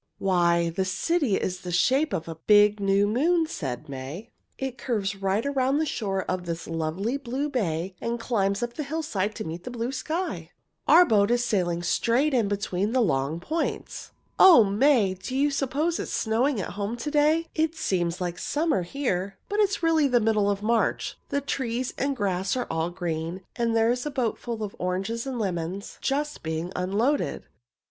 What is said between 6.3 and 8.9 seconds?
this lovely, blue bay, and climbs up the